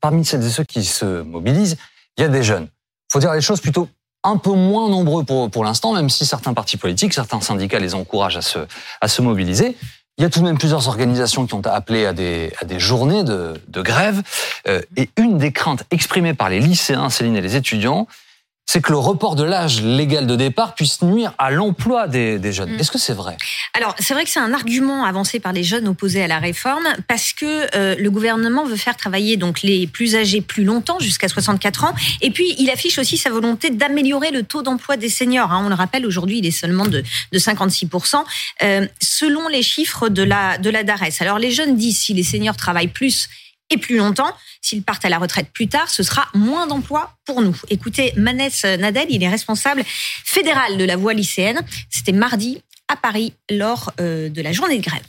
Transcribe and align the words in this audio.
parmi 0.00 0.24
celles 0.24 0.44
et 0.44 0.50
ceux 0.50 0.64
qui 0.64 0.84
se 0.84 1.22
mobilisent, 1.22 1.76
il 2.16 2.22
y 2.22 2.24
a 2.24 2.28
des 2.28 2.42
jeunes. 2.42 2.64
Il 2.64 3.12
faut 3.12 3.18
dire 3.20 3.32
les 3.32 3.40
choses 3.40 3.60
plutôt 3.60 3.88
un 4.22 4.38
peu 4.38 4.52
moins 4.52 4.88
nombreux 4.88 5.24
pour, 5.24 5.50
pour 5.50 5.64
l'instant, 5.64 5.92
même 5.92 6.08
si 6.08 6.24
certains 6.24 6.54
partis 6.54 6.76
politiques, 6.76 7.12
certains 7.12 7.40
syndicats 7.40 7.78
les 7.78 7.94
encouragent 7.94 8.38
à 8.38 8.42
se, 8.42 8.60
à 9.00 9.08
se 9.08 9.22
mobiliser. 9.22 9.76
Il 10.16 10.22
y 10.22 10.24
a 10.24 10.30
tout 10.30 10.40
de 10.40 10.44
même 10.44 10.58
plusieurs 10.58 10.88
organisations 10.88 11.46
qui 11.46 11.54
ont 11.54 11.62
appelé 11.66 12.06
à 12.06 12.12
des, 12.12 12.52
à 12.60 12.64
des 12.64 12.78
journées 12.78 13.24
de, 13.24 13.60
de 13.66 13.82
grève. 13.82 14.22
Euh, 14.68 14.80
et 14.96 15.10
une 15.18 15.38
des 15.38 15.52
craintes 15.52 15.84
exprimées 15.90 16.34
par 16.34 16.48
les 16.48 16.60
lycéens, 16.60 17.10
Céline, 17.10 17.36
et 17.36 17.40
les 17.40 17.56
étudiants, 17.56 18.06
c'est 18.66 18.80
que 18.80 18.90
le 18.90 18.98
report 18.98 19.36
de 19.36 19.44
l'âge 19.44 19.82
légal 19.82 20.26
de 20.26 20.36
départ 20.36 20.74
puisse 20.74 21.02
nuire 21.02 21.32
à 21.38 21.50
l'emploi 21.50 22.08
des, 22.08 22.38
des, 22.38 22.52
jeunes. 22.52 22.72
Mm. 22.72 22.80
Est-ce 22.80 22.90
que 22.90 22.98
c'est 22.98 23.12
vrai? 23.12 23.36
Alors, 23.74 23.94
c'est 23.98 24.14
vrai 24.14 24.24
que 24.24 24.30
c'est 24.30 24.40
un 24.40 24.54
argument 24.54 25.04
avancé 25.04 25.38
par 25.38 25.52
les 25.52 25.62
jeunes 25.62 25.86
opposés 25.86 26.22
à 26.22 26.26
la 26.26 26.38
réforme 26.38 26.86
parce 27.06 27.32
que 27.32 27.66
euh, 27.76 27.94
le 27.98 28.10
gouvernement 28.10 28.64
veut 28.64 28.76
faire 28.76 28.96
travailler 28.96 29.36
donc 29.36 29.62
les 29.62 29.86
plus 29.86 30.16
âgés 30.16 30.40
plus 30.40 30.64
longtemps, 30.64 30.98
jusqu'à 30.98 31.28
64 31.28 31.84
ans. 31.84 31.94
Et 32.22 32.30
puis, 32.30 32.54
il 32.58 32.70
affiche 32.70 32.98
aussi 32.98 33.18
sa 33.18 33.30
volonté 33.30 33.70
d'améliorer 33.70 34.30
le 34.30 34.42
taux 34.42 34.62
d'emploi 34.62 34.96
des 34.96 35.10
seniors. 35.10 35.52
Hein. 35.52 35.62
On 35.66 35.68
le 35.68 35.74
rappelle, 35.74 36.06
aujourd'hui, 36.06 36.38
il 36.38 36.46
est 36.46 36.50
seulement 36.50 36.86
de, 36.86 37.02
de 37.32 37.38
56%, 37.38 38.24
euh, 38.62 38.86
selon 39.00 39.46
les 39.48 39.62
chiffres 39.62 40.08
de 40.08 40.22
la, 40.22 40.56
de 40.56 40.70
la 40.70 40.84
DARES. 40.84 41.20
Alors, 41.20 41.38
les 41.38 41.50
jeunes 41.50 41.76
disent 41.76 41.98
si 41.98 42.14
les 42.14 42.24
seniors 42.24 42.56
travaillent 42.56 42.88
plus, 42.88 43.28
et 43.70 43.78
plus 43.78 43.96
longtemps. 43.96 44.32
S'ils 44.60 44.82
partent 44.82 45.04
à 45.04 45.08
la 45.08 45.18
retraite 45.18 45.48
plus 45.52 45.68
tard, 45.68 45.88
ce 45.88 46.02
sera 46.02 46.28
moins 46.34 46.66
d'emplois 46.66 47.14
pour 47.24 47.42
nous. 47.42 47.56
Écoutez, 47.70 48.12
Manès 48.16 48.64
Nadel, 48.64 49.06
il 49.10 49.22
est 49.22 49.28
responsable 49.28 49.82
fédéral 49.86 50.76
de 50.76 50.84
la 50.84 50.96
voie 50.96 51.14
lycéenne. 51.14 51.60
C'était 51.90 52.12
mardi 52.12 52.62
à 52.88 52.96
Paris 52.96 53.32
lors 53.50 53.92
euh, 54.00 54.28
de 54.28 54.42
la 54.42 54.52
journée 54.52 54.78
de 54.78 54.84
grève. 54.84 55.02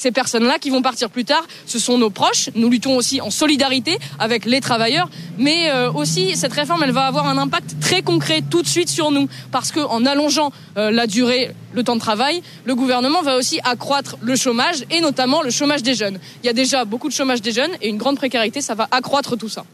Ces 0.00 0.12
personnes-là 0.12 0.60
qui 0.60 0.70
vont 0.70 0.80
partir 0.80 1.10
plus 1.10 1.24
tard, 1.24 1.44
ce 1.66 1.80
sont 1.80 1.98
nos 1.98 2.08
proches. 2.08 2.50
Nous 2.54 2.70
luttons 2.70 2.96
aussi 2.96 3.20
en 3.20 3.30
solidarité 3.30 3.98
avec 4.20 4.44
les 4.44 4.60
travailleurs, 4.60 5.10
mais 5.38 5.70
euh, 5.70 5.90
aussi 5.90 6.36
cette 6.36 6.52
réforme, 6.52 6.84
elle 6.84 6.92
va 6.92 7.08
avoir 7.08 7.26
un 7.26 7.36
impact 7.36 7.80
très 7.80 8.02
concret 8.02 8.40
tout 8.48 8.62
de 8.62 8.68
suite 8.68 8.88
sur 8.88 9.10
nous, 9.10 9.28
parce 9.50 9.72
que 9.72 9.80
en 9.80 10.06
allongeant 10.06 10.52
euh, 10.76 10.92
la 10.92 11.08
durée, 11.08 11.50
le 11.72 11.82
temps 11.82 11.96
de 11.96 12.00
travail, 12.00 12.44
le 12.64 12.76
gouvernement 12.76 13.22
va 13.22 13.36
aussi 13.36 13.58
accroître 13.64 14.16
le 14.22 14.36
chômage 14.36 14.84
et 14.92 15.00
notamment 15.00 15.42
le 15.42 15.50
chômage 15.50 15.82
des 15.82 15.94
jeunes. 15.94 16.20
Il 16.44 16.46
y 16.46 16.48
a 16.48 16.52
déjà 16.52 16.84
beaucoup 16.84 17.08
de 17.08 17.14
chômage 17.14 17.42
des 17.42 17.50
jeunes 17.50 17.72
et 17.82 17.88
une 17.88 17.98
grande 17.98 18.18
précarité, 18.18 18.60
ça 18.60 18.76
va 18.76 18.86
accroître 18.92 19.36
tout 19.36 19.48
ça. 19.48 19.64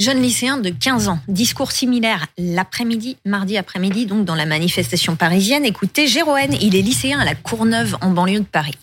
Jeune 0.00 0.22
lycéen 0.22 0.56
de 0.56 0.70
15 0.70 1.08
ans, 1.08 1.18
discours 1.28 1.72
similaire 1.72 2.28
l'après-midi, 2.38 3.18
mardi 3.26 3.58
après-midi, 3.58 4.06
donc 4.06 4.24
dans 4.24 4.36
la 4.36 4.46
manifestation 4.46 5.16
parisienne. 5.16 5.66
Écoutez, 5.66 6.06
Jéroen, 6.06 6.56
il 6.62 6.74
est 6.76 6.80
lycéen 6.80 7.20
à 7.20 7.26
la 7.26 7.34
Courneuve 7.34 7.98
en 8.00 8.10
banlieue 8.10 8.40
de 8.40 8.44
Paris 8.46 8.78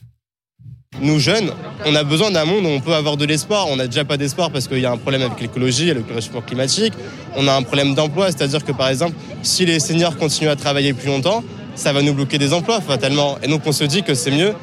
nous 1.02 1.20
jeunes, 1.20 1.52
on 1.86 1.96
a 1.96 2.04
besoin 2.04 2.32
d'un 2.32 2.46
monde 2.46 2.66
où 2.66 2.70
on 2.70 2.80
peut 2.80 2.94
avoir 2.94 3.18
de 3.18 3.26
l'espoir. 3.26 3.68
On 3.70 3.76
n'a 3.76 3.88
déjà 3.88 4.06
pas 4.06 4.18
d'espoir 4.18 4.52
parce 4.52 4.68
qu'il 4.68 4.80
y 4.80 4.86
a 4.86 4.92
un 4.92 4.98
problème 4.98 5.22
avec 5.22 5.40
l'écologie 5.40 5.90
et 5.90 5.94
le 5.94 6.04
réchauffement 6.14 6.42
climatique. 6.42 6.94
On 7.36 7.48
a 7.48 7.54
un 7.54 7.64
problème 7.64 7.94
d'emploi, 7.96 8.28
c'est-à-dire 8.28 8.64
que 8.64 8.72
par 8.72 8.90
exemple, 8.90 9.16
si 9.44 9.66
les 9.66 9.80
seniors 9.80 10.18
continuent 10.18 10.50
à 10.50 10.56
travailler 10.56 10.94
plus 10.94 11.08
longtemps, 11.08 11.44
ça 11.76 11.94
va 11.94 12.02
nous 12.02 12.14
bloquer 12.14 12.38
des 12.38 12.54
emplois 12.54 12.82
fatalement. 12.82 13.38
Et 13.44 13.48
donc 13.48 13.62
on 13.66 13.72
se 13.72 13.84
dit 13.84 14.04
que 14.04 14.16
c'est 14.16 14.32
mieux 14.32 14.54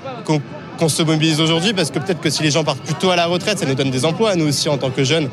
qu'on 0.79 0.89
se 0.89 1.03
mobilise 1.03 1.41
aujourd'hui 1.41 1.73
parce 1.73 1.91
que 1.91 1.99
peut-être 1.99 2.21
que 2.21 2.31
si 2.31 2.43
les 2.43 2.51
gens 2.51 2.65
partent 2.65 2.83
plus 2.83 2.95
tôt 2.95 3.11
à 3.11 3.17
la 3.17 3.27
retraite, 3.27 3.59
ça 3.59 3.67
nous 3.67 3.75
donne 3.75 3.91
des 3.91 4.05
emplois 4.05 4.31
à 4.31 4.37
nous 4.37 4.49
aussi 4.49 4.69
en 4.69 4.79
tant 4.79 4.91
que 4.91 5.05
jeunes. 5.05 5.29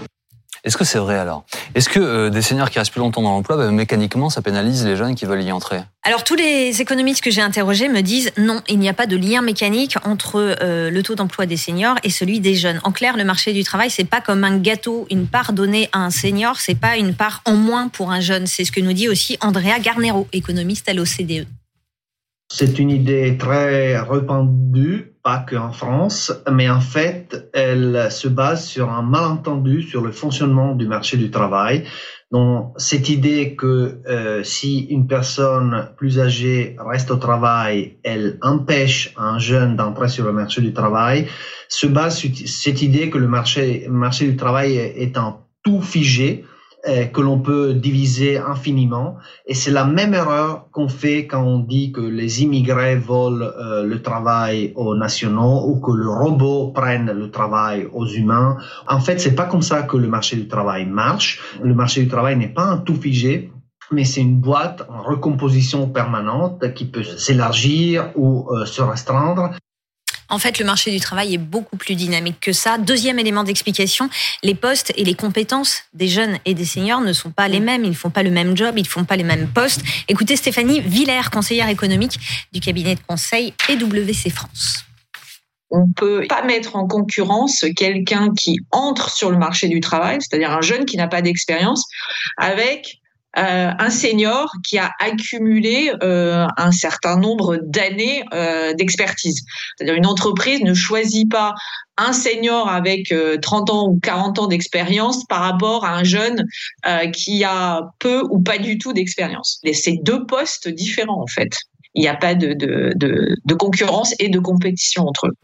Est-ce 0.63 0.77
que 0.77 0.83
c'est 0.83 0.99
vrai 0.99 1.17
alors? 1.17 1.43
Est-ce 1.73 1.89
que 1.89 1.99
euh, 1.99 2.29
des 2.29 2.43
seniors 2.43 2.69
qui 2.69 2.77
restent 2.77 2.91
plus 2.91 2.99
longtemps 2.99 3.23
dans 3.23 3.31
l'emploi, 3.31 3.57
bah, 3.57 3.71
mécaniquement, 3.71 4.29
ça 4.29 4.43
pénalise 4.43 4.85
les 4.85 4.95
jeunes 4.95 5.15
qui 5.15 5.25
veulent 5.25 5.41
y 5.41 5.51
entrer? 5.51 5.81
Alors 6.03 6.23
tous 6.23 6.35
les 6.35 6.81
économistes 6.81 7.21
que 7.21 7.31
j'ai 7.31 7.41
interrogés 7.41 7.89
me 7.89 8.01
disent 8.01 8.31
non, 8.37 8.61
il 8.67 8.77
n'y 8.77 8.89
a 8.89 8.93
pas 8.93 9.07
de 9.07 9.17
lien 9.17 9.41
mécanique 9.41 9.95
entre 10.03 10.55
euh, 10.61 10.91
le 10.91 11.03
taux 11.03 11.15
d'emploi 11.15 11.47
des 11.47 11.57
seniors 11.57 11.95
et 12.03 12.11
celui 12.11 12.39
des 12.39 12.53
jeunes. 12.53 12.79
En 12.83 12.91
clair, 12.91 13.17
le 13.17 13.23
marché 13.23 13.53
du 13.53 13.63
travail, 13.63 13.89
c'est 13.89 14.03
pas 14.03 14.21
comme 14.21 14.43
un 14.43 14.57
gâteau, 14.57 15.07
une 15.09 15.27
part 15.27 15.53
donnée 15.53 15.89
à 15.93 15.99
un 15.99 16.11
senior, 16.11 16.59
c'est 16.59 16.75
pas 16.75 16.97
une 16.97 17.15
part 17.15 17.41
en 17.45 17.53
moins 17.53 17.87
pour 17.87 18.11
un 18.11 18.19
jeune. 18.19 18.45
C'est 18.45 18.63
ce 18.63 18.71
que 18.71 18.81
nous 18.81 18.93
dit 18.93 19.09
aussi 19.09 19.37
Andrea 19.41 19.79
Garnero, 19.79 20.27
économiste 20.31 20.87
à 20.89 20.93
l'OCDE. 20.93 21.47
C'est 22.53 22.79
une 22.79 22.89
idée 22.89 23.37
très 23.37 23.97
répandue, 23.97 25.13
pas 25.23 25.37
qu'en 25.37 25.71
France, 25.71 26.33
mais 26.51 26.69
en 26.69 26.81
fait, 26.81 27.49
elle 27.53 28.11
se 28.11 28.27
base 28.27 28.65
sur 28.65 28.89
un 28.89 29.01
malentendu 29.01 29.81
sur 29.81 30.01
le 30.01 30.11
fonctionnement 30.11 30.75
du 30.75 30.85
marché 30.85 31.15
du 31.15 31.31
travail. 31.31 31.85
Donc, 32.29 32.73
cette 32.75 33.07
idée 33.07 33.55
que 33.55 34.01
euh, 34.05 34.43
si 34.43 34.81
une 34.89 35.07
personne 35.07 35.91
plus 35.95 36.19
âgée 36.19 36.75
reste 36.77 37.09
au 37.09 37.15
travail, 37.15 37.97
elle 38.03 38.37
empêche 38.41 39.13
un 39.17 39.39
jeune 39.39 39.77
d'entrer 39.77 40.09
sur 40.09 40.25
le 40.25 40.33
marché 40.33 40.59
du 40.59 40.73
travail, 40.73 41.27
se 41.69 41.87
base 41.87 42.17
sur 42.17 42.31
cette 42.47 42.81
idée 42.81 43.09
que 43.09 43.17
le 43.17 43.29
marché, 43.29 43.87
du 44.19 44.35
travail 44.35 44.75
est 44.75 45.17
un 45.17 45.37
tout 45.63 45.81
figé 45.81 46.43
que 46.83 47.21
l'on 47.21 47.39
peut 47.39 47.73
diviser 47.73 48.37
infiniment. 48.37 49.17
Et 49.45 49.53
c'est 49.53 49.71
la 49.71 49.85
même 49.85 50.13
erreur 50.13 50.67
qu'on 50.71 50.87
fait 50.87 51.27
quand 51.27 51.43
on 51.43 51.59
dit 51.59 51.91
que 51.91 52.01
les 52.01 52.43
immigrés 52.43 52.95
volent 52.95 53.45
euh, 53.45 53.83
le 53.83 54.01
travail 54.01 54.73
aux 54.75 54.95
nationaux 54.95 55.67
ou 55.67 55.79
que 55.79 55.91
le 55.91 56.09
robot 56.09 56.71
prenne 56.71 57.11
le 57.11 57.29
travail 57.29 57.87
aux 57.93 58.07
humains. 58.07 58.57
En 58.87 58.99
fait, 58.99 59.19
c'est 59.19 59.35
pas 59.35 59.45
comme 59.45 59.61
ça 59.61 59.83
que 59.83 59.97
le 59.97 60.07
marché 60.07 60.35
du 60.35 60.47
travail 60.47 60.85
marche. 60.85 61.41
Le 61.61 61.73
marché 61.73 62.01
du 62.01 62.07
travail 62.07 62.35
n'est 62.37 62.53
pas 62.53 62.65
un 62.65 62.77
tout 62.77 62.95
figé 62.95 63.51
mais 63.93 64.05
c'est 64.05 64.21
une 64.21 64.39
boîte 64.39 64.83
en 64.87 65.01
recomposition 65.03 65.89
permanente 65.89 66.73
qui 66.73 66.85
peut 66.85 67.03
s'élargir 67.03 68.11
ou 68.15 68.47
euh, 68.49 68.65
se 68.65 68.81
restreindre. 68.81 69.51
En 70.31 70.39
fait, 70.39 70.59
le 70.59 70.65
marché 70.65 70.91
du 70.91 71.01
travail 71.01 71.33
est 71.33 71.37
beaucoup 71.37 71.75
plus 71.75 71.95
dynamique 71.95 72.39
que 72.39 72.53
ça. 72.53 72.77
Deuxième 72.77 73.19
élément 73.19 73.43
d'explication, 73.43 74.09
les 74.43 74.55
postes 74.55 74.93
et 74.95 75.03
les 75.03 75.13
compétences 75.13 75.83
des 75.93 76.07
jeunes 76.07 76.37
et 76.45 76.53
des 76.53 76.63
seniors 76.63 77.01
ne 77.01 77.11
sont 77.11 77.31
pas 77.31 77.49
les 77.49 77.59
mêmes. 77.59 77.83
Ils 77.83 77.89
ne 77.89 77.95
font 77.95 78.09
pas 78.09 78.23
le 78.23 78.31
même 78.31 78.55
job, 78.55 78.75
ils 78.77 78.83
ne 78.83 78.87
font 78.87 79.03
pas 79.03 79.17
les 79.17 79.25
mêmes 79.25 79.49
postes. 79.53 79.81
Écoutez 80.07 80.37
Stéphanie 80.37 80.79
Villers, 80.79 81.29
conseillère 81.33 81.67
économique 81.67 82.17
du 82.53 82.61
cabinet 82.61 82.95
de 82.95 83.01
conseil 83.05 83.53
EWC 83.69 84.31
France. 84.31 84.85
On 85.69 85.91
peut 85.91 86.25
pas 86.29 86.43
mettre 86.43 86.77
en 86.77 86.87
concurrence 86.87 87.65
quelqu'un 87.75 88.33
qui 88.33 88.59
entre 88.71 89.09
sur 89.09 89.31
le 89.31 89.37
marché 89.37 89.67
du 89.67 89.81
travail, 89.81 90.19
c'est-à-dire 90.21 90.51
un 90.51 90.61
jeune 90.61 90.85
qui 90.85 90.95
n'a 90.95 91.09
pas 91.09 91.21
d'expérience, 91.21 91.85
avec 92.37 93.00
euh, 93.37 93.71
un 93.77 93.89
senior 93.89 94.51
qui 94.67 94.77
a 94.77 94.91
accumulé 94.99 95.93
euh, 96.03 96.45
un 96.57 96.71
certain 96.73 97.17
nombre 97.17 97.59
d'années 97.63 98.25
euh, 98.33 98.73
d'expertise. 98.73 99.45
C'est-à-dire 99.77 99.95
une 99.95 100.05
entreprise 100.05 100.61
ne 100.61 100.73
choisit 100.73 101.31
pas 101.31 101.55
un 101.97 102.11
senior 102.11 102.67
avec 102.67 103.13
30 103.41 103.69
ans 103.69 103.87
ou 103.87 103.99
40 104.01 104.39
ans 104.39 104.47
d'expérience 104.47 105.23
par 105.25 105.41
rapport 105.41 105.85
à 105.85 105.95
un 105.95 106.03
jeune 106.03 106.47
qui 107.13 107.43
a 107.43 107.81
peu 107.99 108.23
ou 108.31 108.41
pas 108.41 108.57
du 108.57 108.79
tout 108.79 108.91
d'expérience. 108.91 109.61
C'est 109.73 109.99
deux 110.01 110.25
postes 110.25 110.67
différents 110.67 111.21
en 111.21 111.27
fait. 111.27 111.51
Il 111.93 112.01
n'y 112.01 112.07
a 112.07 112.15
pas 112.15 112.33
de, 112.33 113.53
concurrence 113.55 114.15
et 114.17 114.29
de 114.29 114.39
compétition 114.39 115.05
entre 115.07 115.27
eux. 115.27 115.35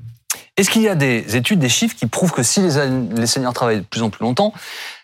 Est-ce 0.56 0.72
qu'il 0.72 0.82
y 0.82 0.88
a 0.88 0.96
des 0.96 1.36
études, 1.36 1.60
des 1.60 1.70
chiffres 1.70 1.96
qui 1.96 2.08
prouvent 2.08 2.32
que 2.32 2.42
si 2.42 2.62
les, 2.62 2.72
les 3.16 3.28
seniors 3.28 3.54
travaillent 3.54 3.82
de 3.82 3.86
plus 3.86 4.02
en 4.02 4.10
plus 4.10 4.24
longtemps, 4.24 4.54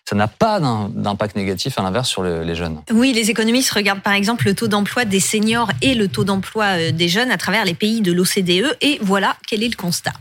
ça 0.05 0.15
n'a 0.15 0.27
pas 0.27 0.59
d'impact 0.59 1.35
négatif 1.35 1.79
à 1.79 1.81
l'inverse 1.81 2.09
sur 2.09 2.23
les 2.23 2.55
jeunes. 2.55 2.81
Oui, 2.91 3.13
les 3.13 3.29
économistes 3.29 3.71
regardent 3.71 4.01
par 4.01 4.13
exemple 4.13 4.45
le 4.45 4.53
taux 4.53 4.67
d'emploi 4.67 5.05
des 5.05 5.19
seniors 5.19 5.71
et 5.81 5.95
le 5.95 6.07
taux 6.07 6.25
d'emploi 6.25 6.65
euh, 6.77 6.91
des 6.91 7.07
jeunes 7.07 7.31
à 7.31 7.37
travers 7.37 7.65
les 7.65 7.73
pays 7.73 8.01
de 8.01 8.11
l'OCDE 8.11 8.77
et 8.81 8.99
voilà 9.01 9.37
quel 9.47 9.63
est 9.63 9.69
le 9.69 9.75
constat. 9.75 10.13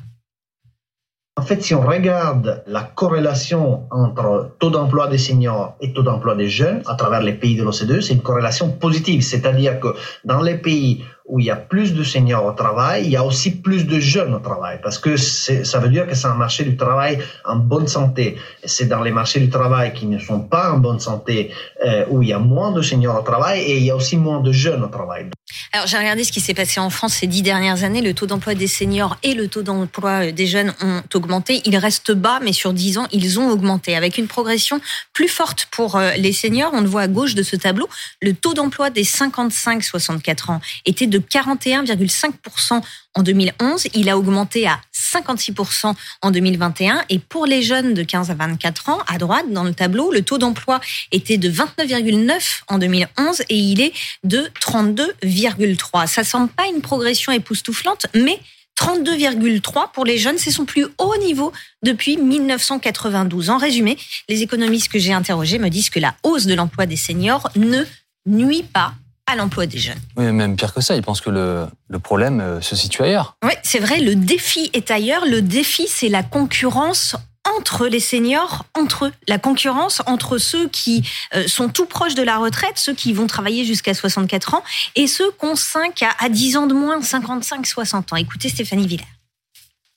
En 1.37 1.43
fait, 1.43 1.63
si 1.63 1.75
on 1.75 1.81
regarde 1.81 2.63
la 2.67 2.83
corrélation 2.83 3.85
entre 3.91 4.55
taux 4.61 4.69
d'emploi 4.69 5.09
des 5.09 5.17
seniors 5.17 5.77
et 5.81 5.95
taux 5.95 6.03
d'emploi 6.03 6.37
des 6.37 6.49
jeunes 6.49 6.83
à 6.87 6.95
travers 6.95 7.23
les 7.23 7.33
pays 7.33 7.57
de 7.57 7.65
l'OCDE, 7.65 8.03
c'est 8.03 8.13
une 8.13 8.23
corrélation 8.23 8.71
positive. 8.71 9.23
C'est-à-dire 9.23 9.81
que 9.81 9.89
dans 10.25 10.43
les 10.43 10.59
pays 10.59 11.03
où 11.33 11.41
il 11.41 11.47
y 11.47 11.51
a 11.51 11.57
plus 11.57 11.95
de 11.95 12.05
seniors 12.05 12.45
au 12.45 12.53
travail, 12.53 13.07
il 13.07 13.11
y 13.11 13.17
a 13.17 13.25
aussi 13.25 13.53
plus 13.53 13.87
de 13.87 13.99
jeunes 13.99 14.35
au 14.35 14.39
travail, 14.39 14.79
parce 14.83 14.99
que 14.99 15.17
ça 15.17 15.79
veut 15.79 15.89
dire 15.89 16.07
que 16.07 16.15
c'est 16.15 16.27
un 16.27 16.35
marché 16.35 16.63
du 16.63 16.77
travail 16.77 17.21
en 17.47 17.57
bonne 17.57 17.89
santé. 17.89 18.37
C'est 18.65 18.85
dans 18.87 19.01
les 19.01 19.13
marchés 19.13 19.41
du 19.41 19.49
travail 19.49 19.95
qui 19.95 20.05
ne 20.05 20.19
sont 20.19 20.41
pas 20.41 20.71
en 20.71 20.79
bonne 20.79 21.01
santé 21.01 21.51
euh, 21.87 22.05
où 22.11 22.21
il 22.23 22.29
y 22.29 22.35
a 22.35 22.39
moins 22.39 22.71
de 22.71 22.83
seniors 22.83 23.19
au 23.19 23.23
travail 23.23 23.63
et 23.63 23.79
il 23.79 23.83
y 23.83 23.91
a 23.91 23.97
aussi 23.97 24.19
moins 24.19 24.41
de 24.41 24.53
jeunes 24.53 24.83
au 24.83 24.89
travail. 24.89 25.31
Alors 25.73 25.87
j'ai 25.87 25.99
regardé 25.99 26.25
ce 26.25 26.33
qui 26.33 26.41
s'est 26.41 26.55
passé 26.55 26.81
en 26.81 26.91
France 26.91 27.15
ces 27.15 27.27
dix 27.27 27.43
dernières 27.43 27.85
années. 27.85 28.03
Le 28.03 28.15
taux 28.15 28.27
d'emploi 28.27 28.55
des 28.55 28.67
seniors 28.67 29.17
et 29.23 29.35
le 29.35 29.49
taux 29.49 29.63
d'emploi 29.63 30.33
des 30.33 30.47
jeunes 30.47 30.75
ont 30.81 31.03
augmenté. 31.15 31.63
Ils 31.65 31.77
restent 31.77 32.13
bas, 32.13 32.41
mais 32.43 32.53
sur 32.53 32.73
dix 32.73 32.99
ans, 32.99 33.07
ils 33.13 33.39
ont 33.39 33.49
augmenté, 33.51 33.97
avec 33.97 34.19
une 34.19 34.27
progression 34.27 34.81
plus 35.13 35.29
forte 35.29 35.67
pour 35.71 35.97
euh, 35.97 36.13
les 36.13 36.33
seniors. 36.33 36.73
On 36.75 36.81
le 36.81 36.89
voit 36.89 37.03
à 37.03 37.09
gauche 37.09 37.35
de 37.35 37.43
ce 37.43 37.57
tableau. 37.57 37.89
Le 38.21 38.35
taux 38.35 38.55
d'emploi 38.55 38.91
des 38.91 39.05
55-64 39.05 40.51
ans 40.53 40.61
était 40.87 41.07
de 41.07 41.19
41,5% 41.19 42.83
en 43.15 43.23
2011. 43.23 43.89
Il 43.95 44.09
a 44.09 44.19
augmenté 44.19 44.67
à 44.67 44.81
56% 44.95 45.95
en 46.23 46.31
2021. 46.31 47.05
Et 47.09 47.19
pour 47.19 47.47
les 47.47 47.63
jeunes 47.63 47.95
de 47.95 48.03
15 48.03 48.31
à 48.31 48.35
24 48.35 48.89
ans, 48.89 48.99
à 49.07 49.19
droite 49.19 49.51
dans 49.51 49.65
le 49.65 49.75
tableau, 49.75 50.13
le 50.13 50.23
taux 50.23 50.39
d'emploi 50.39 50.81
était 51.11 51.39
de 51.39 51.51
29,9 51.51 52.63
en 52.69 52.79
2011 52.79 53.43
et 53.49 53.57
il 53.57 53.81
est 53.81 53.93
de 54.25 54.49
32,3. 54.61 56.07
Ça 56.07 56.25
semble 56.25 56.49
pas 56.49 56.67
une 56.67 56.81
progression 56.81 57.33
époustouflante, 57.33 58.07
mais 58.15 58.39
32,3 58.81 59.93
pour 59.93 60.05
les 60.05 60.19
jeunes. 60.19 60.39
C'est 60.39 60.51
son 60.51 60.65
plus 60.65 60.87
haut 60.99 61.17
niveau 61.19 61.53
depuis 61.83 62.17
1992. 62.17 63.51
En 63.51 63.59
résumé, 63.59 63.99
les 64.29 64.43
économistes 64.43 64.91
que 64.91 64.99
j'ai 64.99 65.13
interrogés 65.13 65.59
me 65.59 65.69
disent 65.69 65.91
que 65.91 66.01
la 66.01 66.15
hausse 66.23 66.47
de 66.47 66.55
l'emploi 66.55 66.87
des 66.87 66.97
seniors 66.97 67.51
ne 67.57 67.85
nuit 68.27 68.63
pas 68.63 68.95
à 69.27 69.37
l'emploi 69.37 69.67
des 69.67 69.79
jeunes. 69.79 70.01
Oui, 70.17 70.31
même 70.33 70.57
pire 70.57 70.75
que 70.75 70.81
ça, 70.81 70.97
ils 70.97 71.03
pensent 71.03 71.21
que 71.21 71.31
le, 71.31 71.67
le 71.89 71.99
problème 71.99 72.41
euh, 72.41 72.61
se 72.61 72.77
situe 72.77 73.03
ailleurs. 73.03 73.37
Oui, 73.45 73.53
c'est 73.63 73.79
vrai, 73.79 74.01
le 74.01 74.15
défi 74.15 74.71
est 74.73 74.91
ailleurs. 74.91 75.25
Le 75.27 75.43
défi, 75.43 75.87
c'est 75.89 76.09
la 76.09 76.23
concurrence 76.23 77.17
entre 77.57 77.87
les 77.87 78.01
seniors, 78.01 78.65
entre 78.75 79.07
eux. 79.07 79.13
La 79.29 79.39
concurrence 79.39 80.03
entre 80.07 80.39
ceux 80.39 80.69
qui 80.69 81.09
euh, 81.35 81.47
sont 81.47 81.69
tout 81.69 81.87
proches 81.87 82.15
de 82.15 82.23
la 82.23 82.39
retraite, 82.39 82.77
ceux 82.77 82.95
qui 82.95 83.13
vont 83.13 83.27
travailler 83.27 83.65
jusqu'à 83.65 83.95
64 83.95 84.55
ans, 84.55 84.63
et 84.97 85.07
ceux 85.07 85.31
qui 85.33 85.47
ont 85.47 85.57
5 85.57 86.05
à 86.19 86.29
10 86.29 86.57
ans 86.57 86.67
de 86.67 86.75
moins, 86.75 87.01
55, 87.01 87.67
60 87.67 88.13
ans. 88.13 88.17
Écoutez 88.17 88.49
Stéphanie 88.49 88.87
Villers. 88.87 89.05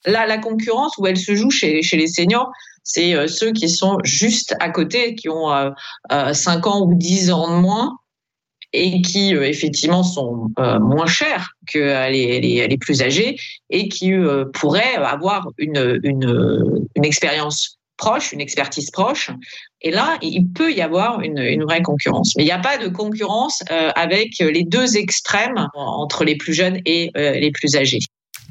Là, 0.04 0.26
la 0.26 0.38
concurrence 0.38 0.96
où 0.98 1.06
elle 1.06 1.16
se 1.16 1.34
joue 1.34 1.50
chez, 1.50 1.82
chez 1.82 1.96
les 1.96 2.06
seniors, 2.06 2.50
c'est 2.84 3.14
euh, 3.14 3.26
ceux 3.26 3.52
qui 3.52 3.68
sont 3.68 3.98
juste 4.04 4.54
à 4.60 4.70
côté, 4.70 5.14
qui 5.14 5.28
ont 5.28 5.72
5 6.10 6.66
ans 6.66 6.82
ou 6.82 6.94
10 6.94 7.30
ans 7.32 7.48
de 7.48 7.60
moins, 7.60 7.96
et 8.72 9.00
qui 9.02 9.34
euh, 9.34 9.48
effectivement 9.48 10.02
sont 10.02 10.50
euh, 10.58 10.78
moins 10.78 11.06
chers 11.06 11.50
que 11.72 12.10
les, 12.10 12.40
les, 12.40 12.78
plus 12.78 13.02
âgés 13.02 13.36
et 13.70 13.88
qui 13.88 14.12
euh, 14.12 14.44
pourraient 14.52 14.96
avoir 14.96 15.48
une, 15.58 16.00
expérience 17.02 17.78
proche, 17.96 18.32
une 18.32 18.40
expertise 18.40 18.90
proche. 18.90 19.30
Et 19.80 19.90
là, 19.90 20.18
il 20.20 20.48
peut 20.52 20.72
y 20.72 20.82
avoir 20.82 21.20
une 21.20 21.64
vraie 21.64 21.82
concurrence. 21.82 22.34
Mais 22.36 22.42
il 22.42 22.46
n'y 22.46 22.52
a 22.52 22.58
pas 22.58 22.76
de 22.78 22.88
concurrence 22.88 23.62
avec 23.94 24.32
les 24.40 24.64
deux 24.64 24.96
extrêmes 24.96 25.68
entre 25.74 26.24
les 26.24 26.36
plus 26.36 26.52
jeunes 26.52 26.80
et 26.84 27.10
les 27.14 27.50
plus 27.52 27.76
âgés. 27.76 28.00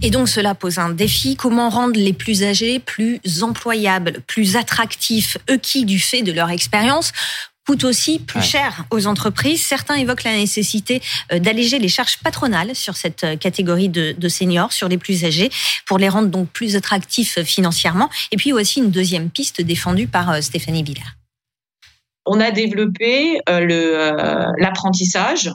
Et 0.01 0.09
donc 0.09 0.27
cela 0.27 0.55
pose 0.55 0.77
un 0.77 0.89
défi, 0.89 1.35
comment 1.35 1.69
rendre 1.69 1.97
les 1.97 2.13
plus 2.13 2.43
âgés 2.43 2.79
plus 2.79 3.19
employables, 3.41 4.21
plus 4.27 4.55
attractifs, 4.55 5.37
eux 5.49 5.57
qui, 5.57 5.85
du 5.85 5.99
fait 5.99 6.21
de 6.21 6.31
leur 6.31 6.49
expérience, 6.49 7.11
coûte 7.65 7.83
aussi 7.83 8.19
plus 8.19 8.41
cher 8.41 8.85
aux 8.91 9.07
entreprises. 9.07 9.65
Certains 9.65 9.95
évoquent 9.95 10.23
la 10.23 10.35
nécessité 10.35 11.01
euh, 11.31 11.39
d'alléger 11.39 11.79
les 11.79 11.87
charges 11.87 12.17
patronales 12.17 12.75
sur 12.75 12.95
cette 12.95 13.23
euh, 13.23 13.35
catégorie 13.35 13.89
de, 13.89 14.15
de, 14.17 14.29
seniors, 14.29 14.71
sur 14.71 14.87
les 14.87 14.97
plus 14.97 15.25
âgés, 15.25 15.49
pour 15.85 15.97
les 15.97 16.09
rendre 16.09 16.29
donc 16.29 16.49
plus 16.49 16.75
attractifs 16.75 17.41
financièrement. 17.43 18.09
Et 18.31 18.37
puis 18.37 18.53
aussi 18.53 18.79
une 18.79 18.91
deuxième 18.91 19.29
piste 19.29 19.61
défendue 19.61 20.07
par 20.07 20.29
euh, 20.29 20.41
Stéphanie 20.41 20.83
Biller. 20.83 21.24
On 22.25 22.39
a 22.39 22.51
développé 22.51 23.39
le 23.47 24.55
l'apprentissage 24.57 25.51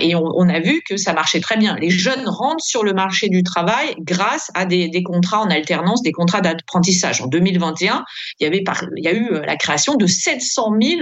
et 0.00 0.14
on, 0.14 0.48
a 0.48 0.60
vu 0.60 0.80
que 0.88 0.96
ça 0.96 1.12
marchait 1.12 1.40
très 1.40 1.58
bien. 1.58 1.76
Les 1.76 1.90
jeunes 1.90 2.26
rentrent 2.26 2.64
sur 2.64 2.84
le 2.84 2.94
marché 2.94 3.28
du 3.28 3.42
travail 3.42 3.94
grâce 3.98 4.50
à 4.54 4.64
des, 4.64 5.02
contrats 5.02 5.40
en 5.40 5.50
alternance, 5.50 6.02
des 6.02 6.12
contrats 6.12 6.40
d'apprentissage. 6.40 7.20
En 7.20 7.26
2021, 7.26 8.04
il 8.40 8.44
y 8.44 8.46
avait 8.46 8.64
il 8.96 9.04
y 9.04 9.08
a 9.08 9.12
eu 9.12 9.30
euh, 9.30 9.42
la 9.44 9.56
création 9.56 9.96
de 9.96 10.06
700 10.06 10.72
000 10.80 11.00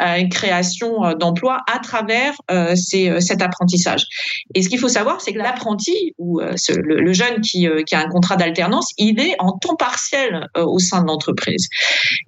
euh, 0.00 0.26
créations 0.28 1.04
euh, 1.04 1.14
d'emplois 1.14 1.60
à 1.72 1.78
travers 1.78 2.34
euh, 2.50 2.74
euh, 2.94 3.20
cet 3.20 3.42
apprentissage. 3.42 4.06
Et 4.54 4.62
ce 4.62 4.68
qu'il 4.68 4.80
faut 4.80 4.88
savoir, 4.88 5.20
c'est 5.20 5.32
que 5.32 5.38
l'apprenti 5.38 6.14
ou 6.18 6.40
le, 6.40 7.12
jeune 7.12 7.40
qui, 7.40 7.68
qui 7.86 7.94
a 7.94 8.00
un 8.00 8.08
contrat 8.08 8.36
d'alternance, 8.36 8.90
il 8.98 9.20
est 9.20 9.36
en 9.38 9.52
temps 9.52 9.76
partiel 9.76 10.48
au 10.56 10.78
sein 10.78 11.02
de 11.02 11.06
l'entreprise. 11.06 11.68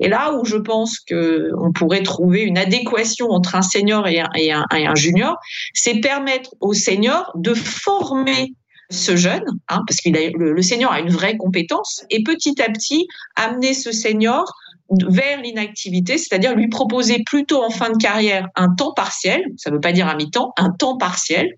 Et 0.00 0.08
là 0.08 0.34
où 0.34 0.44
je 0.44 0.56
pense 0.56 1.00
que 1.00 1.50
on 1.58 1.72
pourrait 1.72 2.02
trouver 2.02 2.25
une 2.34 2.58
adéquation 2.58 3.30
entre 3.30 3.54
un 3.54 3.62
senior 3.62 4.06
et 4.08 4.20
un, 4.20 4.94
junior, 4.94 5.36
c'est 5.74 6.00
permettre 6.00 6.50
aux 6.60 6.74
seniors 6.74 7.32
de 7.34 7.54
former 7.54 8.52
ce 8.90 9.16
jeune, 9.16 9.44
hein, 9.68 9.82
parce 9.86 9.98
a 10.06 10.10
le, 10.10 10.52
le, 10.52 10.62
senior 10.62 10.92
a 10.92 11.00
une 11.00 11.10
vraie 11.10 11.36
compétence, 11.36 12.04
et 12.10 12.22
petit 12.22 12.60
à 12.62 12.70
petit 12.70 13.08
amener 13.34 13.74
ce 13.74 13.90
senior 13.90 14.44
vers 14.90 15.40
l'inactivité, 15.40 16.18
c'est-à-dire 16.18 16.54
lui 16.54 16.68
proposer 16.68 17.22
plutôt 17.24 17.62
en 17.62 17.70
fin 17.70 17.90
de 17.90 17.96
carrière 17.96 18.48
un 18.54 18.72
temps 18.74 18.92
partiel, 18.92 19.42
ça 19.56 19.70
ne 19.70 19.76
veut 19.76 19.80
pas 19.80 19.92
dire 19.92 20.08
un 20.08 20.14
mi-temps, 20.14 20.52
un 20.56 20.70
temps 20.70 20.96
partiel, 20.96 21.48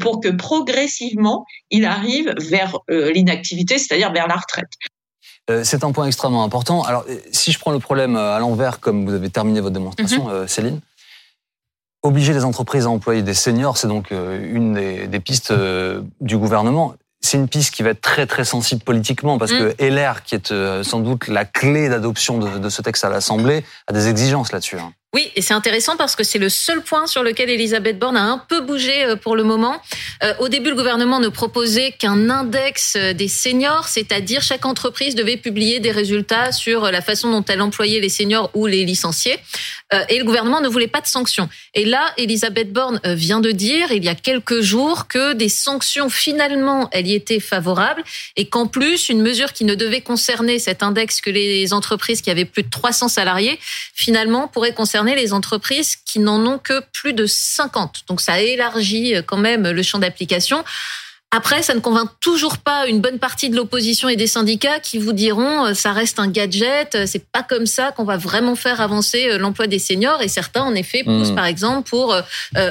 pour 0.00 0.20
que 0.20 0.28
progressivement 0.28 1.44
il 1.70 1.84
arrive 1.84 2.34
vers 2.38 2.78
euh, 2.90 3.12
l'inactivité, 3.12 3.78
c'est-à-dire 3.78 4.12
vers 4.12 4.26
la 4.26 4.36
retraite. 4.36 4.70
Euh, 5.50 5.64
c'est 5.64 5.84
un 5.84 5.92
point 5.92 6.06
extrêmement 6.06 6.44
important. 6.44 6.82
Alors, 6.82 7.04
si 7.32 7.52
je 7.52 7.58
prends 7.58 7.72
le 7.72 7.78
problème 7.78 8.16
à 8.16 8.38
l'envers, 8.38 8.80
comme 8.80 9.06
vous 9.06 9.14
avez 9.14 9.30
terminé 9.30 9.60
votre 9.60 9.74
démonstration, 9.74 10.28
-hmm. 10.28 10.46
Céline, 10.46 10.80
Obliger 12.02 12.32
les 12.32 12.44
entreprises 12.44 12.86
à 12.86 12.90
employer 12.90 13.22
des 13.22 13.34
seniors, 13.34 13.76
c'est 13.76 13.88
donc 13.88 14.12
euh, 14.12 14.40
une 14.54 14.74
des, 14.74 15.08
des 15.08 15.18
pistes 15.18 15.50
euh, 15.50 16.00
du 16.20 16.38
gouvernement. 16.38 16.94
C'est 17.20 17.38
une 17.38 17.48
piste 17.48 17.74
qui 17.74 17.82
va 17.82 17.90
être 17.90 18.00
très 18.00 18.26
très 18.26 18.44
sensible 18.44 18.82
politiquement 18.82 19.36
parce 19.36 19.50
mmh. 19.50 19.74
que 19.74 19.84
LR, 19.84 20.22
qui 20.22 20.36
est 20.36 20.52
euh, 20.52 20.84
sans 20.84 21.00
doute 21.00 21.26
la 21.26 21.44
clé 21.44 21.88
d'adoption 21.88 22.38
de, 22.38 22.58
de, 22.58 22.68
ce 22.68 22.82
texte 22.82 23.02
à 23.02 23.08
l'Assemblée, 23.08 23.64
a 23.88 23.92
des 23.92 24.06
exigences 24.06 24.52
là-dessus. 24.52 24.76
Oui, 25.14 25.30
et 25.36 25.40
c'est 25.40 25.54
intéressant 25.54 25.96
parce 25.96 26.14
que 26.14 26.22
c'est 26.22 26.38
le 26.38 26.50
seul 26.50 26.82
point 26.82 27.06
sur 27.06 27.22
lequel 27.22 27.48
Elisabeth 27.48 27.98
Borne 27.98 28.18
a 28.18 28.24
un 28.24 28.36
peu 28.36 28.60
bougé 28.60 29.06
euh, 29.06 29.16
pour 29.16 29.36
le 29.36 29.42
moment. 29.42 29.80
Euh, 30.22 30.34
au 30.38 30.50
début, 30.50 30.68
le 30.68 30.76
gouvernement 30.76 31.18
ne 31.18 31.28
proposait 31.28 31.92
qu'un 31.92 32.28
index 32.28 32.94
euh, 32.94 33.14
des 33.14 33.26
seniors, 33.26 33.88
c'est-à-dire 33.88 34.42
chaque 34.42 34.66
entreprise 34.66 35.14
devait 35.14 35.38
publier 35.38 35.80
des 35.80 35.92
résultats 35.92 36.52
sur 36.52 36.90
la 36.90 37.00
façon 37.00 37.30
dont 37.30 37.44
elle 37.48 37.62
employait 37.62 38.00
les 38.00 38.10
seniors 38.10 38.50
ou 38.52 38.66
les 38.66 38.84
licenciés. 38.84 39.38
Et 40.10 40.18
le 40.18 40.24
gouvernement 40.24 40.60
ne 40.60 40.68
voulait 40.68 40.86
pas 40.86 41.00
de 41.00 41.06
sanctions. 41.06 41.48
Et 41.72 41.86
là, 41.86 42.12
Elisabeth 42.18 42.74
Borne 42.74 43.00
vient 43.04 43.40
de 43.40 43.50
dire, 43.50 43.90
il 43.90 44.04
y 44.04 44.10
a 44.10 44.14
quelques 44.14 44.60
jours, 44.60 45.08
que 45.08 45.32
des 45.32 45.48
sanctions, 45.48 46.10
finalement, 46.10 46.90
elle 46.92 47.06
y 47.06 47.14
était 47.14 47.40
favorable 47.40 48.04
et 48.36 48.50
qu'en 48.50 48.66
plus, 48.66 49.08
une 49.08 49.22
mesure 49.22 49.54
qui 49.54 49.64
ne 49.64 49.74
devait 49.74 50.02
concerner 50.02 50.58
cet 50.58 50.82
index 50.82 51.22
que 51.22 51.30
les 51.30 51.72
entreprises 51.72 52.20
qui 52.20 52.30
avaient 52.30 52.44
plus 52.44 52.64
de 52.64 52.68
300 52.68 53.08
salariés, 53.08 53.58
finalement, 53.94 54.46
pourrait 54.46 54.74
concerner 54.74 54.97
les 55.04 55.32
entreprises 55.32 55.96
qui 55.96 56.18
n'en 56.18 56.44
ont 56.46 56.58
que 56.58 56.82
plus 56.92 57.12
de 57.12 57.26
50. 57.26 58.04
Donc 58.08 58.20
ça 58.20 58.40
élargit 58.40 59.14
quand 59.26 59.36
même 59.36 59.68
le 59.68 59.82
champ 59.82 59.98
d'application. 59.98 60.64
Après, 61.30 61.62
ça 61.62 61.74
ne 61.74 61.80
convainc 61.80 62.08
toujours 62.20 62.56
pas 62.56 62.86
une 62.86 63.00
bonne 63.02 63.18
partie 63.18 63.50
de 63.50 63.56
l'opposition 63.56 64.08
et 64.08 64.16
des 64.16 64.26
syndicats 64.26 64.80
qui 64.80 64.96
vous 64.96 65.12
diront 65.12 65.66
euh, 65.66 65.74
ça 65.74 65.92
reste 65.92 66.18
un 66.18 66.28
gadget, 66.28 66.94
euh, 66.94 67.04
c'est 67.06 67.22
pas 67.30 67.42
comme 67.42 67.66
ça 67.66 67.92
qu'on 67.92 68.04
va 68.04 68.16
vraiment 68.16 68.54
faire 68.54 68.80
avancer 68.80 69.28
euh, 69.28 69.36
l'emploi 69.36 69.66
des 69.66 69.78
seniors. 69.78 70.22
Et 70.22 70.28
certains, 70.28 70.62
en 70.62 70.74
effet, 70.74 71.04
poussent 71.04 71.32
mmh. 71.32 71.34
par 71.34 71.44
exemple 71.44 71.88
pour 71.90 72.16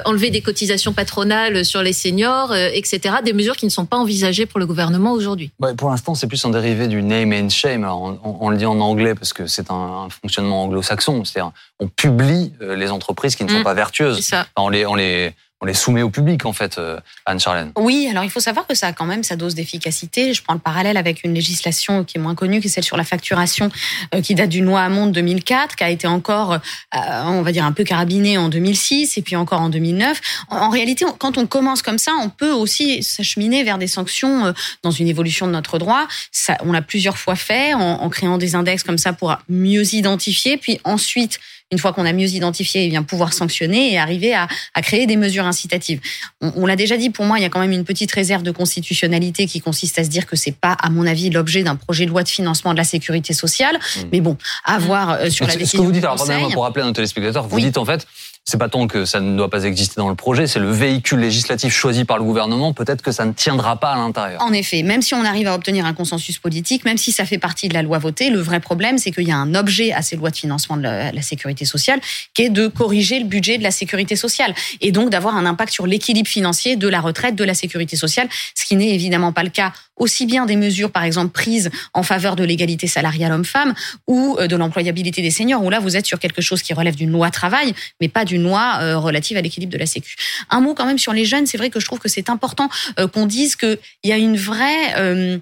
enlever 0.05 0.31
des 0.31 0.41
cotisations 0.41 0.93
patronales 0.93 1.65
sur 1.65 1.83
les 1.83 1.93
seniors, 1.93 2.55
etc. 2.55 3.17
Des 3.23 3.33
mesures 3.33 3.55
qui 3.55 3.65
ne 3.65 3.71
sont 3.71 3.85
pas 3.85 3.97
envisagées 3.97 4.45
pour 4.45 4.59
le 4.59 4.65
gouvernement 4.65 5.11
aujourd'hui. 5.11 5.51
Ouais, 5.59 5.75
pour 5.75 5.89
l'instant, 5.89 6.15
c'est 6.15 6.27
plus 6.27 6.43
un 6.45 6.49
dérivé 6.49 6.87
du 6.87 7.01
name 7.03 7.33
and 7.33 7.49
shame. 7.49 7.83
Alors, 7.83 8.01
on, 8.01 8.37
on, 8.41 8.49
le 8.49 8.57
dit 8.57 8.65
en 8.65 8.79
anglais 8.79 9.15
parce 9.15 9.33
que 9.33 9.47
c'est 9.47 9.69
un, 9.71 10.05
un, 10.05 10.09
fonctionnement 10.09 10.63
anglo-saxon. 10.63 11.23
C'est-à-dire, 11.25 11.51
on 11.79 11.87
publie 11.87 12.53
les 12.59 12.89
entreprises 12.89 13.35
qui 13.35 13.43
ne 13.43 13.49
sont 13.49 13.59
mmh. 13.59 13.63
pas 13.63 13.73
vertueuses. 13.73 14.19
Ça. 14.21 14.47
On 14.55 14.69
les, 14.69 14.85
on 14.85 14.95
les 14.95 15.33
on 15.59 15.65
les 15.65 15.73
soumet 15.73 16.03
au 16.03 16.11
public, 16.11 16.45
en 16.45 16.53
fait, 16.53 16.77
euh, 16.77 16.99
Anne-Charlène. 17.25 17.71
Oui, 17.77 18.07
alors 18.11 18.23
il 18.23 18.29
faut 18.29 18.39
savoir 18.39 18.67
que 18.67 18.75
ça 18.75 18.87
a 18.87 18.93
quand 18.93 19.05
même 19.05 19.23
sa 19.23 19.35
dose 19.35 19.55
d'efficacité. 19.55 20.33
Je 20.33 20.43
prends 20.43 20.53
le 20.53 20.59
parallèle 20.59 20.97
avec 20.97 21.23
une 21.23 21.33
législation 21.33 22.03
qui 22.03 22.17
est 22.17 22.21
moins 22.21 22.35
connue, 22.35 22.61
qui 22.61 22.67
est 22.67 22.69
celle 22.69 22.83
sur 22.83 22.95
la 22.95 23.03
facturation, 23.03 23.71
euh, 24.13 24.21
qui 24.21 24.35
date 24.35 24.49
du 24.49 24.63
loi 24.63 24.81
Hamon 24.81 25.07
de 25.07 25.13
2004, 25.13 25.75
qui 25.75 25.83
a 25.83 25.89
été 25.89 26.05
encore, 26.05 26.53
euh, 26.53 26.59
on 26.93 27.41
va 27.41 27.51
dire, 27.51 27.65
un 27.65 27.71
peu 27.71 27.83
carabinée 27.83 28.37
en 28.37 28.49
2006 28.49 29.17
et 29.17 29.23
puis 29.23 29.35
encore 29.35 29.61
en 29.61 29.69
2009. 29.69 30.21
En, 30.49 30.69
réalité, 30.69 31.05
quand 31.17 31.39
on 31.39 31.47
commence 31.47 31.81
comme 31.81 31.97
ça, 31.97 32.11
on 32.21 32.29
peut 32.29 32.51
aussi 32.51 33.01
s'acheminer 33.01 33.63
vers 33.63 33.79
des 33.79 33.87
sanctions 33.87 34.53
dans 34.83 34.91
une 34.91 35.07
évolution 35.07 35.47
de 35.47 35.53
notre 35.53 35.79
droit. 35.79 36.07
Ça, 36.31 36.57
on 36.61 36.71
l'a 36.71 36.83
plusieurs 36.83 37.17
fois 37.17 37.35
fait 37.35 37.73
en, 37.73 37.79
en 37.79 38.09
créant 38.09 38.37
des 38.37 38.53
index 38.53 38.83
comme 38.83 38.99
ça 38.99 39.11
pour 39.11 39.35
mieux 39.49 39.95
identifier, 39.95 40.57
puis 40.57 40.79
ensuite 40.83 41.39
une 41.71 41.79
fois 41.79 41.91
qu'on 41.91 42.05
a 42.05 42.13
mieux 42.13 42.29
identifié, 42.29 42.85
eh 42.85 42.89
bien 42.89 43.03
pouvoir 43.03 43.33
sanctionner 43.33 43.91
et 43.91 43.97
arriver 43.97 44.33
à, 44.33 44.47
à 44.73 44.81
créer 44.81 45.05
des 45.05 45.17
mesures 45.17 45.45
incitatives. 45.45 45.99
On, 46.39 46.53
on 46.55 46.65
l'a 46.65 46.77
déjà 46.77 46.95
dit, 46.95 47.09
pour 47.09 47.25
moi, 47.25 47.39
il 47.39 47.41
y 47.41 47.45
a 47.45 47.49
quand 47.49 47.59
même 47.59 47.73
une 47.73 47.83
petite 47.83 48.11
réserve 48.11 48.41
de 48.43 48.51
constitutionnalité 48.51 49.47
qui 49.47 49.59
consiste 49.59 49.99
à 49.99 50.03
se 50.05 50.09
dire 50.09 50.25
que 50.25 50.37
c'est 50.37 50.55
pas, 50.55 50.77
à 50.81 50.89
mon 50.89 51.05
avis, 51.05 51.29
l'objet 51.29 51.63
d'un 51.63 51.75
projet 51.75 52.05
de 52.05 52.11
loi 52.11 52.23
de 52.23 52.29
financement 52.29 52.71
de 52.71 52.77
la 52.77 52.85
sécurité 52.85 53.33
sociale. 53.33 53.75
Mmh. 53.77 54.01
Mais 54.13 54.21
bon, 54.21 54.37
à 54.63 54.79
voir 54.79 55.11
euh, 55.11 55.29
sur 55.29 55.45
la 55.45 55.55
décision. 55.55 55.79
Ce 55.79 55.81
que 55.81 55.85
vous 55.85 55.91
dites, 55.91 56.05
alors, 56.05 56.51
pour 56.53 56.63
rappeler 56.63 56.83
à 56.83 56.85
nos 56.85 56.93
téléspectateurs, 56.93 57.47
vous 57.47 57.57
oui. 57.57 57.63
dites 57.63 57.77
en 57.77 57.85
fait, 57.85 58.07
c'est 58.49 58.57
pas 58.57 58.69
tant 58.69 58.87
que 58.87 59.03
ça 59.03 59.19
ne 59.19 59.35
doit 59.35 59.49
pas 59.49 59.65
exister 59.65 59.95
dans 59.97 60.07
le 60.07 60.15
projet, 60.15 60.47
c'est 60.47 60.59
le 60.59 60.71
véhicule 60.71 61.19
législatif 61.19 61.73
choisi 61.73 62.05
par 62.05 62.17
le 62.17 62.23
gouvernement. 62.23 62.71
Peut-être 62.71 63.01
que 63.01 63.11
ça 63.11 63.25
ne 63.25 63.33
tiendra 63.33 63.77
pas 63.77 63.91
à 63.91 63.97
l'intérieur. 63.97 64.41
En 64.41 64.53
effet, 64.53 64.83
même 64.83 65.01
si 65.01 65.13
on 65.13 65.25
arrive 65.25 65.47
à 65.47 65.53
obtenir 65.53 65.85
un 65.85 65.93
consensus 65.93 66.37
politique, 66.37 66.85
même 66.85 66.95
si 66.95 67.11
ça 67.11 67.25
fait 67.25 67.39
partie 67.39 67.67
de 67.67 67.73
la 67.73 67.81
loi 67.81 67.97
votée, 67.97 68.29
le 68.29 68.39
vrai 68.39 68.61
problème, 68.61 68.99
c'est 68.99 69.11
qu'il 69.11 69.27
y 69.27 69.33
a 69.33 69.35
un 69.35 69.53
objet 69.53 69.91
à 69.91 70.01
ces 70.01 70.15
lois 70.15 70.29
de 70.29 70.37
financement 70.37 70.77
de 70.77 70.83
la, 70.83 71.11
la, 71.11 71.21
sécurité 71.21 71.65
sociale, 71.65 71.99
qui 72.33 72.43
est 72.43 72.49
de 72.49 72.67
corriger 72.67 73.19
le 73.19 73.25
budget 73.25 73.57
de 73.57 73.63
la 73.63 73.71
sécurité 73.71 74.15
sociale 74.15 74.55
et 74.79 74.93
donc 74.93 75.09
d'avoir 75.09 75.35
un 75.35 75.45
impact 75.45 75.73
sur 75.73 75.85
l'équilibre 75.85 76.29
financier 76.29 76.77
de 76.77 76.87
la 76.87 77.01
retraite 77.01 77.35
de 77.35 77.43
la 77.43 77.53
sécurité 77.53 77.97
sociale, 77.97 78.29
ce 78.55 78.65
qui 78.65 78.77
n'est 78.77 78.95
évidemment 78.95 79.33
pas 79.33 79.43
le 79.43 79.49
cas 79.49 79.73
aussi 79.97 80.25
bien 80.25 80.45
des 80.45 80.55
mesures, 80.55 80.91
par 80.91 81.03
exemple, 81.03 81.31
prises 81.31 81.69
en 81.93 82.03
faveur 82.03 82.35
de 82.35 82.43
l'égalité 82.43 82.87
salariale 82.87 83.31
homme-femme 83.31 83.73
ou 84.07 84.37
euh, 84.39 84.47
de 84.47 84.55
l'employabilité 84.55 85.21
des 85.21 85.31
seniors, 85.31 85.63
où 85.63 85.69
là, 85.69 85.79
vous 85.79 85.97
êtes 85.97 86.05
sur 86.05 86.19
quelque 86.19 86.41
chose 86.41 86.61
qui 86.61 86.73
relève 86.73 86.95
d'une 86.95 87.11
loi 87.11 87.29
travail, 87.31 87.73
mais 87.99 88.07
pas 88.07 88.25
d'une 88.25 88.43
loi 88.43 88.77
euh, 88.81 88.97
relative 88.97 89.37
à 89.37 89.41
l'équilibre 89.41 89.73
de 89.73 89.77
la 89.77 89.85
Sécu. 89.85 90.15
Un 90.49 90.61
mot 90.61 90.73
quand 90.73 90.85
même 90.85 90.99
sur 90.99 91.13
les 91.13 91.25
jeunes, 91.25 91.45
c'est 91.45 91.57
vrai 91.57 91.69
que 91.69 91.79
je 91.79 91.85
trouve 91.85 91.99
que 91.99 92.09
c'est 92.09 92.29
important 92.29 92.69
euh, 92.99 93.07
qu'on 93.07 93.25
dise 93.25 93.55
qu'il 93.55 93.79
y 94.03 94.11
a 94.11 94.17
une 94.17 94.37
vraie... 94.37 94.95
Euh, 94.95 95.37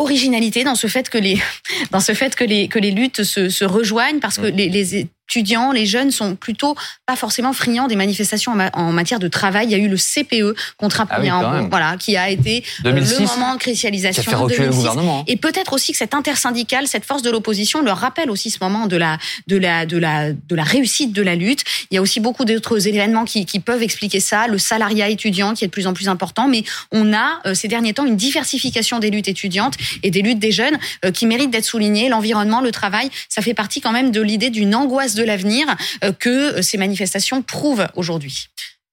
originalité 0.00 0.62
dans 0.62 0.76
ce 0.76 0.86
fait 0.86 1.10
que 1.10 1.18
les 1.18 1.42
dans 1.90 1.98
ce 1.98 2.14
fait 2.14 2.36
que 2.36 2.44
les 2.44 2.68
que 2.68 2.78
les 2.78 2.92
luttes 2.92 3.24
se, 3.24 3.48
se 3.48 3.64
rejoignent 3.64 4.20
parce 4.20 4.36
que 4.36 4.46
mm. 4.46 4.54
les, 4.54 4.68
les 4.68 5.08
étudiants, 5.28 5.72
les 5.72 5.84
jeunes 5.84 6.10
sont 6.10 6.36
plutôt 6.36 6.74
pas 7.04 7.14
forcément 7.14 7.52
friands 7.52 7.86
des 7.86 7.96
manifestations 7.96 8.52
en, 8.72 8.92
matière 8.92 9.18
de 9.18 9.28
travail. 9.28 9.66
Il 9.66 9.72
y 9.72 9.74
a 9.74 9.78
eu 9.78 9.88
le 9.88 9.96
CPE, 9.96 10.56
contrat 10.78 11.06
ah 11.10 11.20
voilà, 11.68 11.96
qui 11.98 12.16
a 12.16 12.30
été 12.30 12.64
euh, 12.86 12.92
le 12.92 13.26
moment 13.26 13.54
de 13.54 13.58
cristallisation. 13.58 14.22
Qui 14.22 14.28
a 14.28 14.32
fait 14.32 14.36
reculer 14.36 14.66
le 14.66 14.72
gouvernement. 14.72 15.24
Et 15.26 15.36
peut-être 15.36 15.74
aussi 15.74 15.92
que 15.92 15.98
cette 15.98 16.14
intersyndicale, 16.14 16.86
cette 16.86 17.04
force 17.04 17.20
de 17.22 17.30
l'opposition, 17.30 17.82
leur 17.82 17.98
rappelle 17.98 18.30
aussi 18.30 18.50
ce 18.50 18.58
moment 18.62 18.86
de 18.86 18.96
la, 18.96 19.18
de 19.46 19.58
la, 19.58 19.84
de 19.84 19.98
la, 19.98 20.32
de 20.32 20.54
la 20.54 20.64
réussite 20.64 21.12
de 21.12 21.22
la 21.22 21.34
lutte. 21.34 21.62
Il 21.90 21.94
y 21.96 21.98
a 21.98 22.02
aussi 22.02 22.20
beaucoup 22.20 22.46
d'autres 22.46 22.88
événements 22.88 23.26
qui, 23.26 23.44
qui 23.44 23.60
peuvent 23.60 23.82
expliquer 23.82 24.20
ça. 24.20 24.46
Le 24.46 24.56
salariat 24.56 25.10
étudiant 25.10 25.52
qui 25.52 25.64
est 25.64 25.68
de 25.68 25.72
plus 25.72 25.86
en 25.86 25.92
plus 25.92 26.08
important, 26.08 26.48
mais 26.48 26.64
on 26.90 27.12
a 27.12 27.40
euh, 27.44 27.54
ces 27.54 27.68
derniers 27.68 27.92
temps 27.92 28.06
une 28.06 28.16
diversification 28.16 28.98
des 28.98 29.10
luttes 29.10 29.28
étudiantes 29.28 29.74
et 30.02 30.10
des 30.10 30.22
luttes 30.22 30.38
des 30.38 30.52
jeunes 30.52 30.78
euh, 31.04 31.10
qui 31.10 31.26
méritent 31.26 31.50
d'être 31.50 31.66
soulignées. 31.66 32.08
L'environnement, 32.08 32.62
le 32.62 32.72
travail, 32.72 33.10
ça 33.28 33.42
fait 33.42 33.54
partie 33.54 33.82
quand 33.82 33.92
même 33.92 34.10
de 34.10 34.22
l'idée 34.22 34.48
d'une 34.48 34.74
angoisse 34.74 35.17
de 35.18 35.24
l'avenir 35.24 35.66
euh, 36.04 36.12
que 36.12 36.62
ces 36.62 36.78
manifestations 36.78 37.42
prouvent 37.42 37.86
aujourd'hui. 37.94 38.48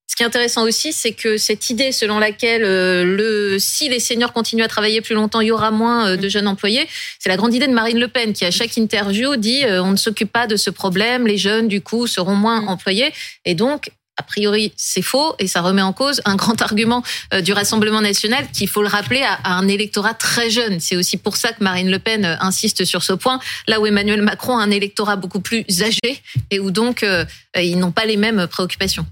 Ce 0.07 0.15
qui 0.15 0.23
est 0.23 0.25
intéressant 0.25 0.63
aussi, 0.63 0.93
c'est 0.93 1.11
que 1.11 1.37
cette 1.37 1.69
idée 1.69 1.91
selon 1.91 2.19
laquelle 2.19 2.63
euh, 2.63 3.03
le, 3.03 3.57
si 3.59 3.89
les 3.89 3.99
seniors 3.99 4.33
continuent 4.33 4.63
à 4.63 4.67
travailler 4.67 5.01
plus 5.01 5.15
longtemps, 5.15 5.41
il 5.41 5.47
y 5.47 5.51
aura 5.51 5.71
moins 5.71 6.09
euh, 6.09 6.15
de 6.17 6.29
jeunes 6.29 6.47
employés, 6.47 6.87
c'est 7.19 7.29
la 7.29 7.37
grande 7.37 7.53
idée 7.53 7.67
de 7.67 7.73
Marine 7.73 7.99
Le 7.99 8.07
Pen 8.07 8.33
qui 8.33 8.45
à 8.45 8.51
chaque 8.51 8.77
interview 8.77 9.35
dit 9.35 9.63
on 9.65 9.91
ne 9.91 9.97
s'occupe 9.97 10.31
pas 10.31 10.47
de 10.47 10.55
ce 10.55 10.69
problème, 10.69 11.27
les 11.27 11.37
jeunes 11.37 11.67
du 11.67 11.81
coup 11.81 12.07
seront 12.07 12.35
moins 12.35 12.61
mm. 12.61 12.67
employés 12.69 13.13
et 13.45 13.55
donc 13.55 13.91
priori, 14.25 14.73
c'est 14.75 15.01
faux 15.01 15.35
et 15.39 15.47
ça 15.47 15.61
remet 15.61 15.81
en 15.81 15.93
cause 15.93 16.21
un 16.25 16.35
grand 16.35 16.61
argument 16.61 17.03
euh, 17.33 17.41
du 17.41 17.53
Rassemblement 17.53 18.01
national 18.01 18.45
qu'il 18.53 18.67
faut 18.67 18.81
le 18.81 18.87
rappeler 18.87 19.23
à, 19.23 19.39
un 19.55 19.67
électorat 19.67 20.13
très 20.13 20.49
jeune. 20.49 20.79
C'est 20.79 20.95
aussi 20.95 21.17
pour 21.17 21.37
ça 21.37 21.51
que 21.53 21.63
Marine 21.63 21.89
Le 21.89 21.99
Pen 21.99 22.25
euh, 22.25 22.35
insiste 22.39 22.85
sur 22.85 23.03
ce 23.03 23.13
point, 23.13 23.39
là 23.67 23.79
où 23.79 23.85
Emmanuel 23.85 24.21
Macron 24.21 24.57
a 24.57 24.63
un 24.63 24.71
électorat 24.71 25.15
beaucoup 25.15 25.39
plus 25.39 25.65
âgé 25.81 26.21
et 26.51 26.59
où 26.59 26.71
donc 26.71 27.03
euh, 27.03 27.25
ils 27.55 27.77
n'ont 27.77 27.91
pas 27.91 28.05
les 28.05 28.17
mêmes 28.17 28.47
préoccupations. 28.47 29.05